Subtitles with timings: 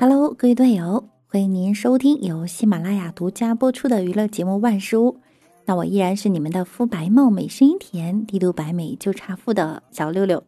[0.00, 5.12] Hello，各位队友，欢迎您收听由喜马拉雅独家播出的娱乐节目《万事屋》。
[5.64, 10.42] 那我依然是你们的肤白貌美、声音甜、低度白美就差富的小六六。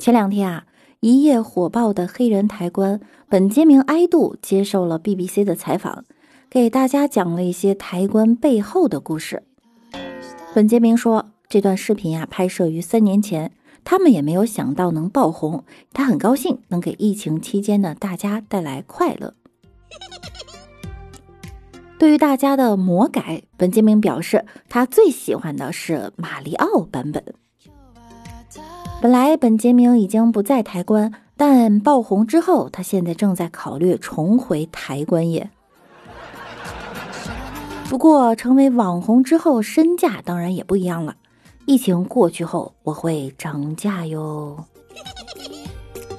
[0.00, 0.66] 前两天啊，
[1.00, 6.04] 一夜火爆的黑人抬棺本杰明·埃杜接受了 BBC 的采访，
[6.50, 9.44] 给大家讲了一些抬棺背后的故事。
[10.52, 13.52] 本杰明说，这段视频啊，拍摄于三年前，
[13.84, 19.34] 他们也没有想到能爆红，他很高兴能给疫情期间的大家带来快乐。
[22.00, 27.22] 对于大家的魔改，本杰明表示，他最喜欢的是马里奥版本。
[29.00, 35.48] 本来本杰明已经不再抬棺，但爆红之后，他现在正在考虑重回抬棺业。
[37.90, 41.16] 不过，成为网红之后，身价当然也不一样了。
[41.66, 44.64] 疫情过去后，我会涨价哟，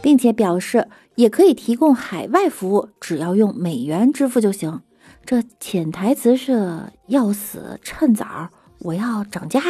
[0.01, 4.81] 并且表示也可以提供海外服务，只要用美元支付就行。
[5.25, 9.61] 这潜台词是要死趁早，我要涨价，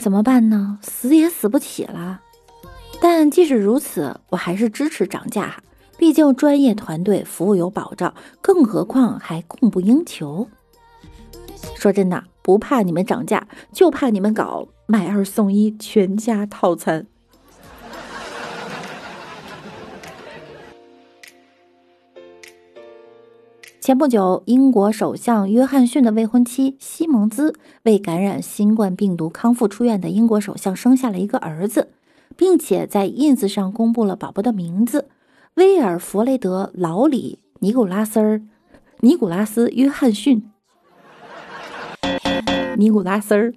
[0.00, 0.78] 怎么办呢？
[0.80, 2.22] 死也死不起了。
[3.02, 5.54] 但即使如此，我还是支持涨价，
[5.98, 10.48] 毕竟专业团队服务有保障，更何况还供不应求。
[11.74, 17.06] 说真的，不怕你们涨价，就怕你们搞买二送一全家套餐。
[23.80, 31.88] 前不久，英国首相约翰逊的未婚妻西蒙兹为感染新冠病毒康复出院的英国首相生下了一个儿子，
[32.36, 35.08] 并且在 ins 上公布了宝宝的名字——
[35.58, 38.40] 威尔弗雷德·劳里·尼古拉斯儿，
[39.00, 40.48] 尼古拉斯·约翰逊，
[42.76, 43.52] 尼古拉斯儿。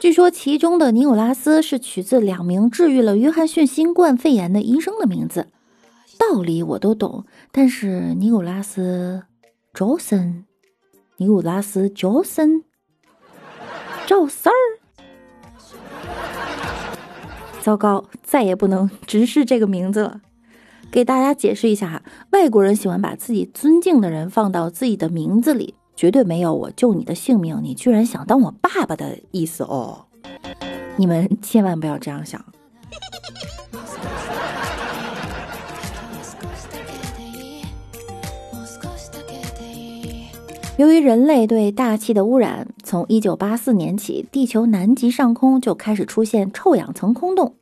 [0.00, 5.46] 据说其中的尼古拉斯是取自两名治愈了约翰逊新冠肺炎的医生的名字。
[6.18, 9.22] 道理我都懂，但是尼古拉斯·
[9.78, 10.44] 乔森，
[11.18, 12.64] 尼古拉斯·乔森，
[14.08, 14.77] 赵三儿，
[17.68, 20.22] 糟糕，再也不能直视这个名字了。
[20.90, 30.06] 给大家解释一下哈，外国人喜欢把自己尊敬的人放到自己的名字里，绝对没有我救你的性命，你居然想当我爸爸的意思哦。
[30.96, 32.42] 你们千万不要这样想。
[40.78, 47.56] 由于人类对大气的污染，从1984年起，地球南极上空就开始出现臭氧层空洞。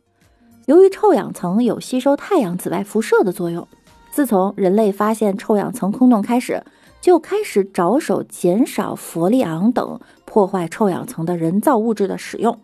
[0.66, 3.68] 由于臭氧层有吸收太阳紫外辐射的作用，
[4.10, 6.64] 自从人类发现臭氧层空洞开始，
[7.00, 12.58] 就开始着手减少氟利昂等破坏臭氧层的人造物质的使用。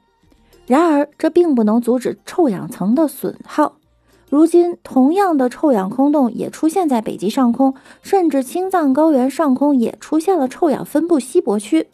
[0.67, 3.77] 然而，这并不能阻止臭氧层的损耗。
[4.29, 11.87] 如今，同样的臭氧空洞也出现在北极上空，甚至青藏高原上空也出现了臭氧分布稀薄区。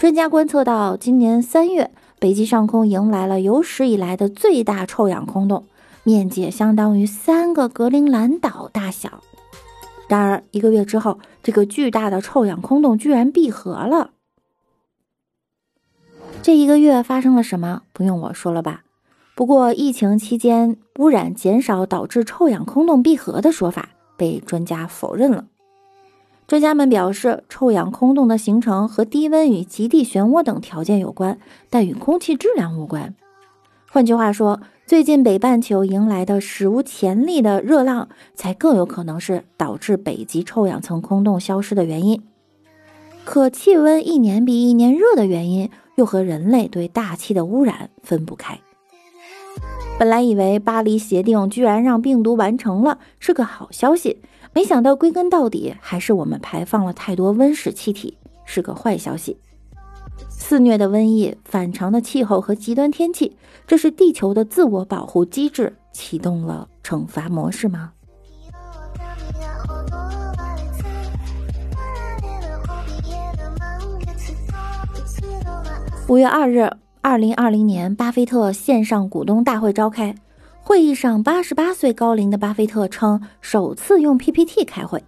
[0.00, 1.90] 专家观测到，今年三月，
[2.22, 5.66] 北极上空迎来了有史以来的最大臭氧空洞，
[6.04, 9.24] 面积相当于三个格陵兰岛大小。
[10.06, 14.10] 然而，一个月之后，这个巨大的臭氧空洞居然闭合了。
[16.42, 17.82] 这一个月发生了什么？
[17.92, 18.84] 不用我说了吧？
[19.34, 25.46] 不过，疫情期间污染减少导致臭氧空洞闭合的说法被专家否认了。
[26.46, 31.38] 专家们表示，臭氧空洞的形成和低温与极地漩涡等条件有关，
[31.70, 33.14] 但与空气质量无关。
[33.90, 42.22] 换句话说，最近北半球迎来的史无前例的热浪，才更有可能是导致北极臭氧层空洞消失的原因。
[43.24, 48.58] 可气温一年比一年热的原因，又和人类对大气的污染分不开。
[49.98, 54.20] 本来以为巴黎协定居然让病毒完成了，是个好消息，
[54.54, 59.38] 没想到归根到底还是我们排放了太多温室气体，是个坏消息。
[60.28, 67.92] 肆虐的瘟疫、反常的气候和极端天气，这是地球的自我保护机制启动了惩罚模式吗？
[76.08, 76.70] 五月二日。
[77.04, 80.14] 二零二零年，巴菲特线上股东大会召开。
[80.64, 85.02] 会议上，八十八岁高龄的巴菲特称，首次用 PPT 开会。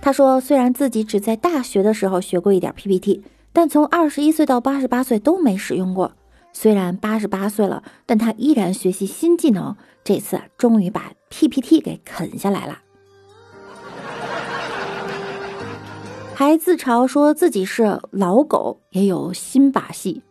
[0.00, 3.22] 他说：“虽然自己只在大学的时候学过一点 PPT，
[3.52, 6.12] 但从二十一岁到八十八岁都没使用过。
[6.52, 9.76] 虽然八十八岁了，但他依然学习新技能。
[10.02, 12.78] 这次终于把 PPT 给啃下来了，
[16.34, 20.22] 还自嘲说自己是老狗，也有新把戏。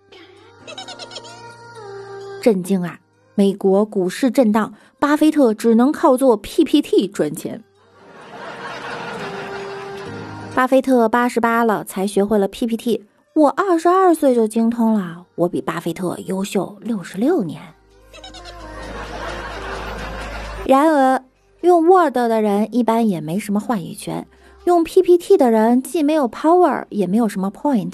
[2.41, 2.99] 震惊啊！
[3.35, 7.61] 美国股市震荡，巴菲特只能靠做 PPT 赚钱。
[10.55, 13.05] 巴菲特八十八了才学会了 PPT。
[13.33, 17.61] 我二十二岁就精通了，我比巴菲特优秀六十六年。
[20.65, 21.21] 然而，
[21.59, 24.25] 用 Word 的人一般也没什么话语权，
[24.63, 27.93] 用 PPT 的人既没有 power，也没有什么 point，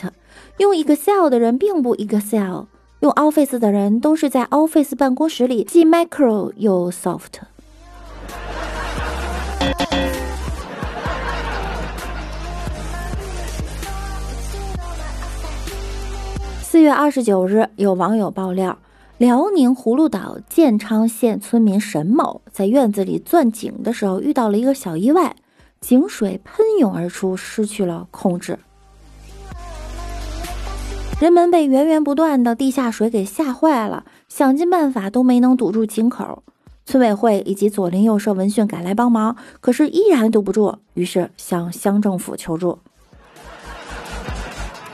[0.59, 2.65] 用 Excel 的人并不 Excel，
[3.01, 7.41] 用 Office 的人都是在 Office 办公室里既 Micro 又 Soft。
[16.61, 18.77] 四月二十九日，有网友爆料，
[19.17, 25.35] 辽宁葫芦岛建昌县村民沈某在院子里钻井的时候遇到了一个小意外，
[25.79, 28.59] 井水喷涌而出，失去了控制。
[31.21, 36.41] 人们被源源不断的地下水给吓坏了，想尽办法都没能堵住井口。
[36.83, 42.79] 村委会以及左邻右舍闻讯赶来帮忙，可是依然堵不住，于是向乡政府求助。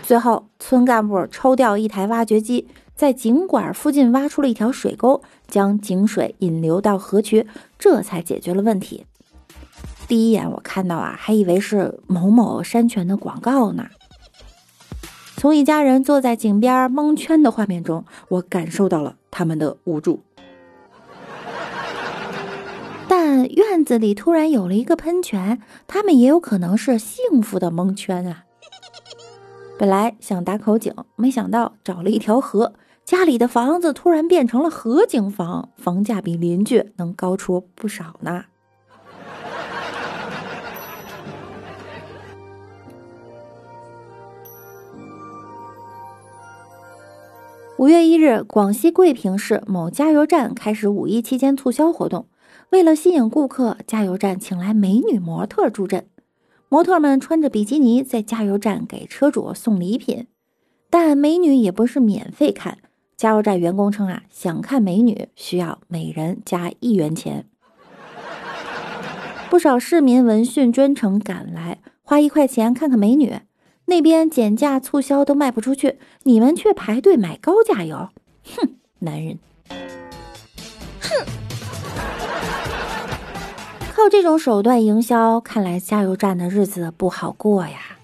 [0.03, 7.47] 最后，村干部抽调一台挖掘机，在井管附近挖出了一条水沟，将井水引流到河渠，
[7.79, 9.06] 这才解决了问题。
[10.09, 13.85] 第一眼我看到啊，还以为是某某山泉的广告呢。
[15.39, 20.24] 从一家人坐在井边蒙圈的画面中，我感受到了他们的无助。
[23.07, 28.45] 但院子里突然有了一个喷泉，他们也有可能是幸福的蒙圈啊。
[29.78, 32.74] 本来想打口井，没想到找了一条河，
[33.06, 38.45] 家里的房子突然变成了河景房，房价比邻居能高出不少呢。
[47.77, 52.27] 五月一日，广西桂平市某加油站开始五一期间促销活动，
[52.71, 56.07] 为了吸引顾客，加油站请来美女模特助阵。
[56.69, 60.25] 模特们穿着比基尼在加油站给车主送礼品，
[60.89, 62.79] 但美女也不是免费看。
[63.15, 67.45] 加油站员工称啊，想看美女需要每人加一元钱。
[69.51, 73.35] 不少市民闻讯专程赶来，花一块钱看看美女。
[73.89, 78.10] 那边减价促销都卖不出去，你们却排队买高价油。
[78.56, 79.39] 哼，男人。
[81.00, 81.25] 哼
[83.95, 87.98] 靠这种手段营销，看来加油站的日子不好过呀。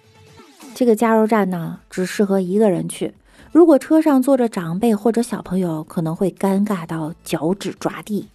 [0.73, 3.13] 这个加油站呢，只适合一个人去。
[3.51, 8.29] 如果车上坐着长辈或者小朋友，可能会尴尬到脚趾抓地。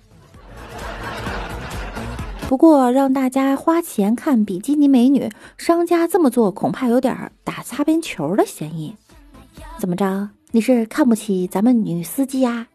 [2.48, 8.96] 不过让大家花钱看比基尼美女，商家这么做恐怕有点打擦边球的嫌疑。
[9.78, 10.30] 怎么着？
[10.50, 12.66] 你是看不起咱们女司机呀？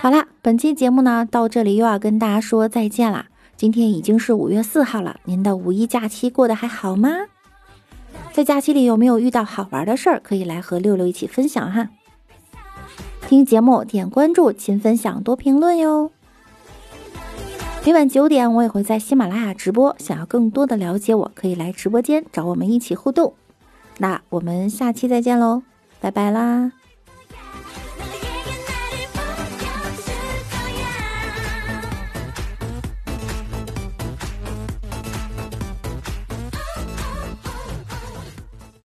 [0.00, 3.26] 好啦，本期节目呢到这里又要跟大家说再见啦。
[3.54, 7.10] 今天已经是五月四号了，您的五一假期过得还好吗？
[8.34, 10.18] 在假期里有没有遇到好玩的事儿？
[10.18, 11.88] 可以来和六六一起分享哈。
[13.28, 16.10] 听节目点关注，勤分享，多评论哟。
[17.86, 23.34] 每晚九点我也会在喜马拉雅直播，想要更多的了解我，可以来直播间找我们一起互动。
[23.98, 25.62] 那我们下期再见喽，
[26.00, 26.72] 拜拜啦。